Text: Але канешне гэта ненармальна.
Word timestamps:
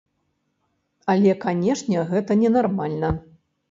Але 1.15 1.37
канешне 1.45 2.09
гэта 2.15 2.43
ненармальна. 2.45 3.09